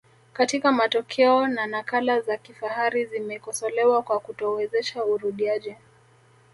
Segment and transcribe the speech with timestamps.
[0.33, 5.75] katika matokeo na nakala za kifahari zimekosolewa kwa kutowezesha urudiaji